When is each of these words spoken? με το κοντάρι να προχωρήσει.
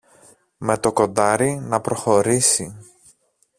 με 0.57 0.77
το 0.77 0.93
κοντάρι 0.93 1.55
να 1.55 1.81
προχωρήσει. 1.81 2.77